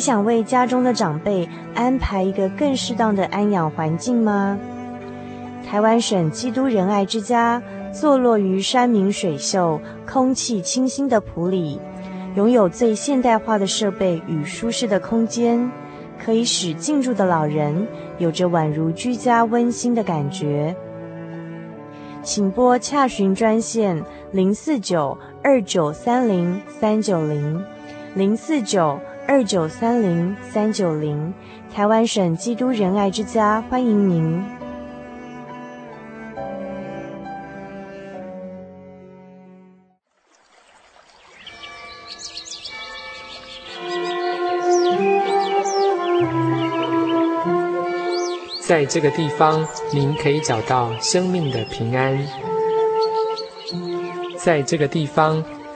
[0.00, 4.58] 你想为家中的长辈安排一个更适当的安养环境吗？
[5.68, 9.78] 台湾省基督仁爱之家坐落于山明水秀、
[10.10, 11.78] 空气清新的埔里。
[12.34, 15.70] 拥有最现代化的设备与舒适的空间，
[16.18, 17.86] 可以使进驻的老人
[18.16, 20.74] 有着宛如居家温馨的感觉。
[22.22, 27.62] 请拨洽询专线零四九二九三零三九零
[28.14, 28.98] 零四九
[29.30, 31.32] 二九三零三九零，
[31.72, 34.44] 台湾省基督仁爱之家欢迎您。
[48.60, 49.64] 在这个地方，
[49.94, 52.18] 您可以找到生命的平安。
[54.36, 55.44] 在这个地方，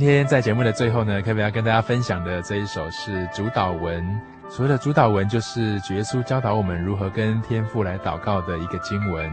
[0.00, 4.02] 今天在节目的最后呢，可不可以要跟大家分享的这一首是主祷文。
[4.48, 9.30] 所谓的主祷文，就是主耶稣教导我们如何跟天父来祷告的一个经文。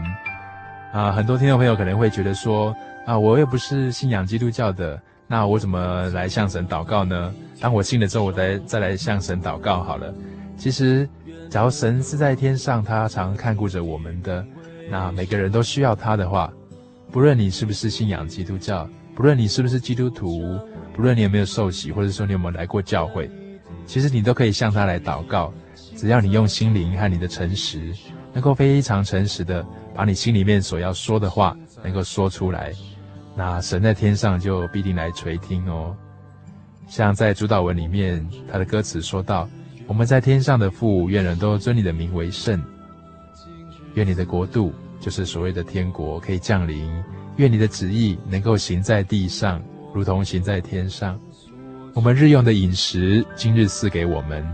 [0.92, 7.32] 啊，很多听众朋友可能会觉得说，啊，我又不是信仰基督教的，那我怎么来向神祷告呢？
[7.58, 10.12] 当我信了之后，我再再来向神祷告好了。
[10.58, 11.08] 其实，
[11.48, 14.44] 假如神是在天上，他常看顾着我们的，
[14.90, 16.52] 那每个人都需要他的话，
[17.10, 18.86] 不论你是不是信仰基督教，
[19.18, 20.56] 不论你是不是基督徒，
[20.94, 23.28] 不论你有没有受洗，或者说你有没有来过教会，
[23.84, 25.52] 其实你都可以向他来祷告，
[25.96, 27.92] 只要你用心灵和你的诚实，
[28.32, 29.66] 能够非常诚实的。
[29.92, 32.72] 把你心里面所要说的话能够说出来，
[33.34, 35.96] 那神在天上就必定来垂听哦。
[36.86, 39.48] 像在主祷文里面，他的歌词说道
[39.88, 42.62] ：“我们在天上的父，愿人都尊你的名为圣。
[43.94, 46.90] 愿你的国度，就是所谓的天国，可以降临。
[47.36, 49.62] 愿你的旨意能够行在地上，
[49.94, 51.18] 如同行在天上。
[51.94, 54.46] 我们日用的饮食，今日赐给我们，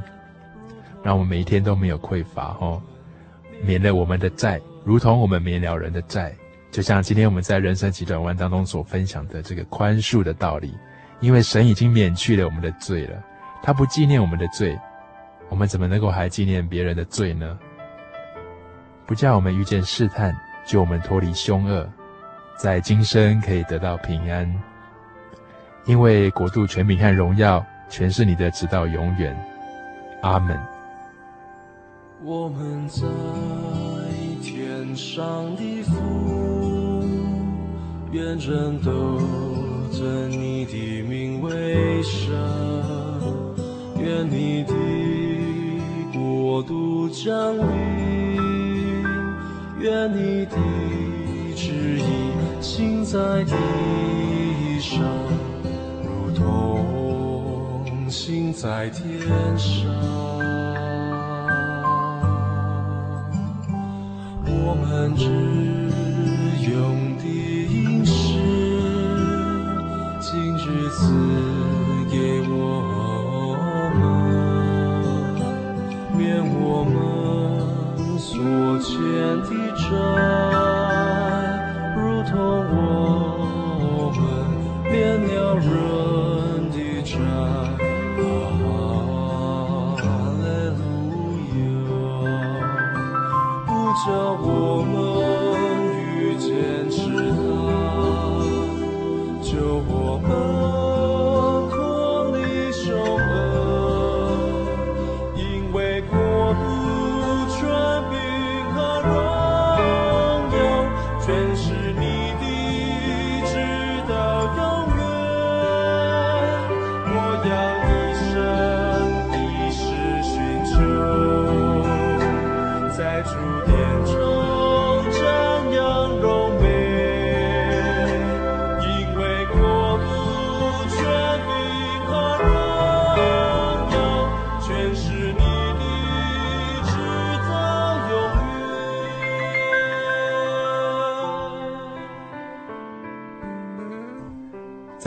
[1.03, 2.81] 让我们每一天都没有匮乏哦，
[3.63, 6.35] 免了我们的债。”如同我们免了人的债，
[6.71, 10.75] 就像今天我们在人生急转弯当中所分享的这个宽恕的道理，
[11.21, 13.25] 因为神已经免去了我们的罪了，
[13.63, 14.79] 他不纪念我们的罪，
[15.49, 17.59] 我们怎么能够还纪念别人的罪呢？
[19.07, 20.35] 不叫我们遇见试探，
[20.67, 21.87] 救我们脱离凶恶，
[22.57, 24.53] 在今生可以得到平安，
[25.87, 29.37] 因为国度、权柄和荣耀全是你的，直到永远。
[30.23, 30.59] 阿门。
[32.23, 33.03] 我们在。
[34.43, 37.03] 天上的父，
[38.13, 39.19] 愿人都
[39.91, 42.31] 尊你的名为圣，
[43.99, 44.75] 愿你的
[46.13, 48.24] 国度降临，
[49.85, 50.57] 愿你的
[51.55, 53.53] 旨意行在地
[54.81, 55.05] 上，
[56.03, 59.29] 如同行在天
[59.59, 59.85] 上。
[64.47, 65.27] 我们只
[66.67, 67.25] 用的
[67.71, 68.39] 应是
[70.19, 71.54] 今日此。
[78.45, 78.99] 不见
[79.45, 80.54] 的真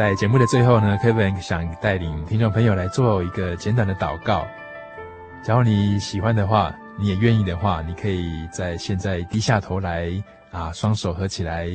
[0.08, 4.47] 在节目的最后呢，Kevin 想带领听众朋友来做一个简短的祷告。
[5.43, 10.10] 假如你喜欢的话，你也愿意的话，你可以在现在低下头来
[10.49, 11.68] 啊，双手合起来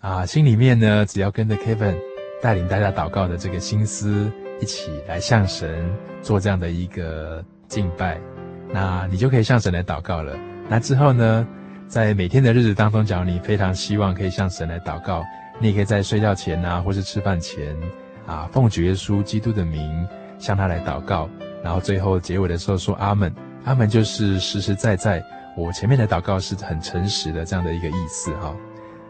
[0.00, 1.94] 啊，心里面呢，只要跟着 Kevin
[2.40, 8.18] 带领大家祷告的这个心思，一起来向神做这样的一个敬拜，
[8.72, 10.34] 那你就可以向神来祷告了。
[10.70, 11.46] 那之后呢，
[11.86, 15.22] 在每天的日子当中，假如你非常希望可以向神来祷告，
[15.60, 17.76] 你也可以在睡觉前啊，或是吃饭前
[18.26, 20.06] 啊，奉主耶稣基督的名
[20.38, 21.28] 向他来祷告，
[21.64, 23.34] 然后最后结尾的时候说阿门。
[23.64, 25.22] 阿门就是实实在在，
[25.56, 28.54] 我前面的祷告是很诚实的这样的一个意思哈。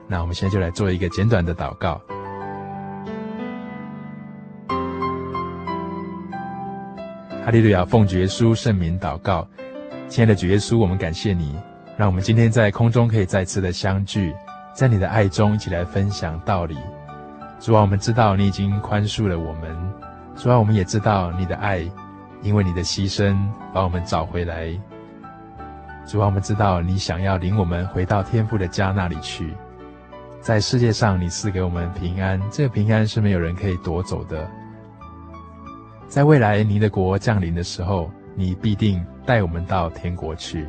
[0.06, 2.00] 那我们现在就来做一个简短的祷告。
[7.44, 9.46] 哈利路亚，奉主耶稣圣名祷告，
[10.08, 11.54] 亲爱的主耶稣，我们感谢你，
[11.96, 14.34] 让我们今天在空中可以再次的相聚，
[14.78, 16.76] 在你的爱中一起来分享道理。
[17.58, 19.76] 主啊，我们知道你已经宽恕了我们，
[20.36, 21.80] 主啊，我们也知道你的爱，
[22.42, 23.36] 因为你的牺牲
[23.74, 24.68] 把我们找回来。
[26.06, 29.52] 主啊，我们知道你想要领我们回到天父的家那里去，
[30.40, 34.48] 在世界上你赐给我们平安，这个平安是没有人可以夺走的。
[36.06, 40.68] 在未来，你的国降临的时候，你必定带我们到天国去。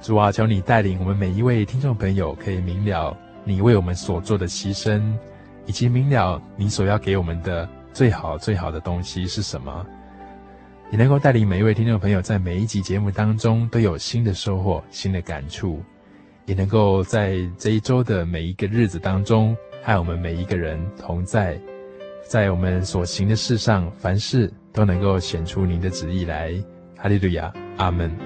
[0.00, 5.02] 主啊，求你带领我们每一位听众朋友，可以明了你为我们所做的牺牲，
[5.66, 9.84] 以及明了你所要给我们的最好最好的东西是什么。
[10.92, 15.82] 也能够带领每一位听众朋友，在每一集节目当中都有新的收获、新的感触，
[16.44, 21.58] 也能够在这一周的每一个日子当中，和我们每一个人同在。
[22.28, 26.52] 在我们所行的事上，凡事都能够显出您的旨意来。
[26.96, 28.25] 哈利路亚，阿门。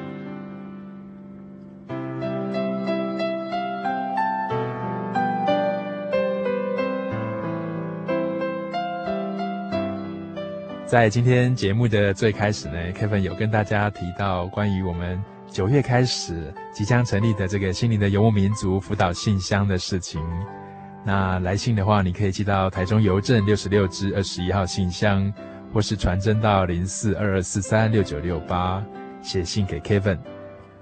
[10.90, 20.20] 在今天节目的最开始呢，Kevin 有跟大家提到关于我们九月开始即将成立的这个心灵的游牧民族辅导信箱的事情。
[21.04, 25.32] 那来信的话，你可以寄到台中邮政六十六支二十一号信箱，
[25.72, 28.84] 或是传真到零四二二四三六九六八，
[29.22, 30.18] 写信给 Kevin。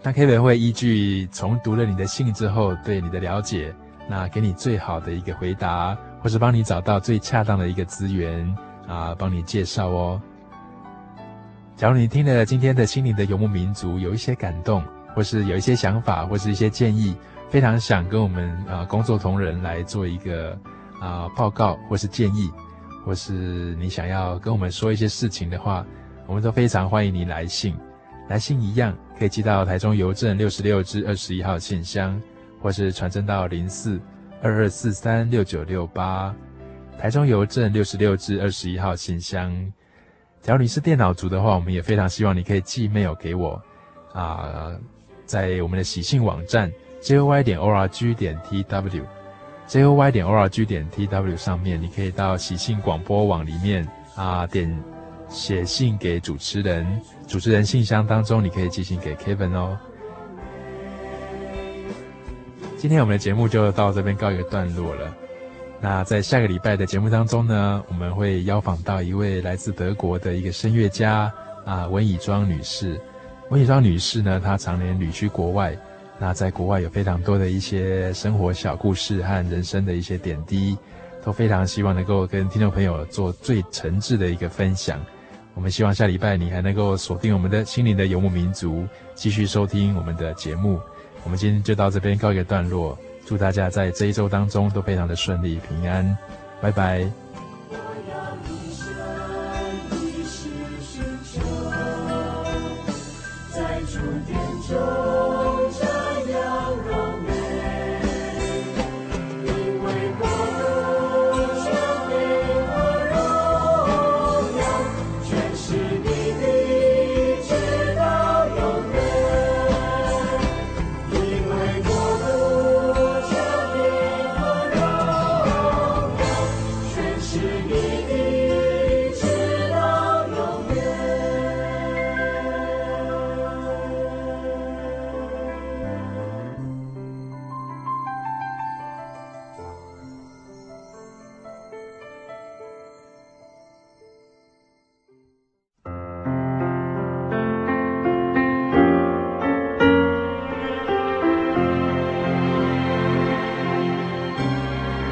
[0.02, 3.74] 那 Kevin 会依据从读了你的信之后对你的了解，
[4.08, 8.56] 那给你最好的一个回答，或是帮你找到最恰当的一个资源
[8.88, 10.20] 啊，帮你介绍哦。
[11.76, 14.82] 假如你听了今天的心灵的游牧民族，有一些感动，
[15.14, 17.14] 或是有一些想法，或是一些建议。
[17.50, 20.58] 非常想跟我们啊工作同仁来做一个
[21.00, 22.50] 啊报告，或是建议，
[23.06, 23.32] 或是
[23.76, 25.86] 你想要跟我们说一些事情的话，
[26.26, 27.74] 我们都非常欢迎你来信。
[28.28, 32.20] 来信一样可以寄到台中邮政六十六至二十一号信箱，
[32.60, 33.98] 或是传真到零四
[34.42, 36.34] 二二四三六九六八，
[36.98, 39.54] 台中邮政六十六至二十一号信箱。
[40.42, 43.62] 假如你是电脑族的话，我们也非常希望你可以寄 mail 给我
[44.12, 44.72] 啊，
[45.24, 46.72] 在我们的喜信网站。
[47.00, 54.68] joy 点 org 点 tw，joy 点 org 点 tw 上面，你可以到喜信广播网里面啊，点
[55.28, 59.78] 写信给主持人，主持人信箱当中，你可以寄信给 Kevin 哦。
[62.76, 65.14] 今天我们的节目就到这边告一个段落了。
[65.80, 71.32] 那在下个礼拜的节目当中呢，我们会邀访到一位来自德国的一个声乐家
[71.64, 73.00] 啊，温以庄女士。
[73.50, 75.76] 温以庄女士呢，她常年旅居国外。
[76.18, 80.76] 那在国外有非常多的一些生活小故事和人生的一些点滴，
[81.24, 85.00] 都非常希望能够跟听众朋友做最诚挚的一个分享。
[85.54, 90.80] 我们希望下礼拜你还能够锁定我们的心灵的游牧民族，继续收听我们的节目。
[91.22, 92.98] 我们今天就到这边告一个段落，
[93.28, 96.16] 祝大家在这一周当中都非常的顺利平安，
[96.62, 97.27] 拜拜。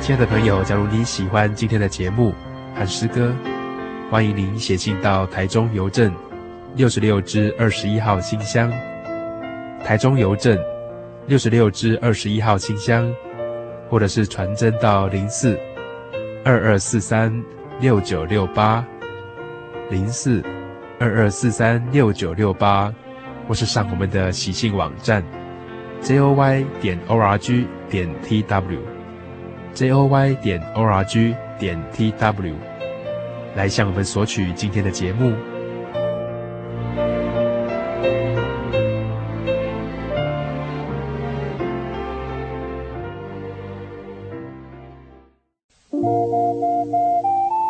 [0.07, 2.33] 亲爱的朋友，假如你喜欢今天的节目
[2.77, 3.35] 和诗歌，
[4.09, 6.15] 欢迎您写信到台中邮政
[6.77, 8.71] 六十六支二十一号信箱。
[9.85, 10.57] 台中邮政
[11.27, 13.13] 六十六支二十一号信箱，
[13.91, 15.59] 或者是传真到零四
[16.45, 17.43] 二二四三
[17.81, 18.87] 六九六八
[19.91, 20.41] 零四
[21.01, 22.95] 二二四三六九六八，
[23.49, 25.21] 或是上我们的喜信网站
[26.01, 28.79] j o y 点 o r g 点 t w
[29.77, 32.55] j o y 点 o r g 点 t w
[33.55, 35.35] 来向我们索取今天的节目。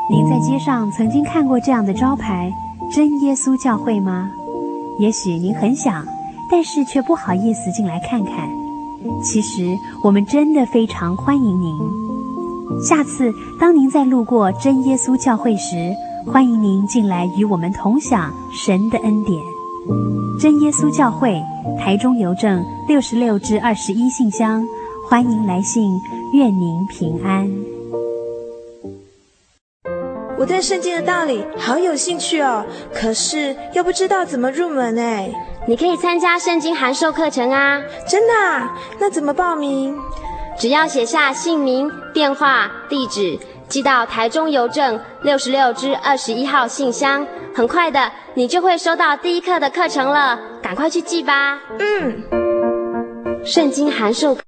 [0.09, 2.49] 您在街上曾经看过这样的招牌
[2.95, 4.31] “真耶稣教会”吗？
[5.01, 6.07] 也许您很想，
[6.49, 8.66] 但是却不好意思进来看看。
[9.23, 9.63] 其实
[10.03, 11.75] 我们真的非常欢迎您。
[12.85, 15.93] 下次当您再路过真耶稣教会时，
[16.27, 19.41] 欢迎您进来与我们同享神的恩典。
[20.41, 21.41] 真耶稣教会，
[21.79, 24.67] 台中邮政六十六至二十一信箱，
[25.09, 25.99] 欢迎来信，
[26.33, 27.49] 愿您平安。
[30.39, 35.33] 我对圣经的道理好有兴趣哦，可是又不知道怎么入门哎。
[35.69, 37.83] 你可以参加圣经函授课程啊！
[38.09, 38.79] 真的啊？
[39.01, 39.99] 那怎么报名？
[40.57, 43.37] 只要写下姓名、电话、地址，
[43.69, 50.39] 寄到台中邮政六十六至二十一号信箱，很快的，你就会收到第一课的课程了。
[50.63, 51.59] 赶快去寄吧！
[51.81, 52.23] 嗯，
[53.45, 54.46] 圣经函授课。